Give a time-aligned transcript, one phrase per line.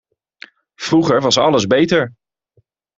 [0.75, 2.13] Vroeger was alles beter.